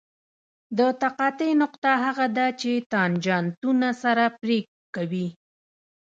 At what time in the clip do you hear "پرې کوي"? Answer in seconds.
4.41-5.27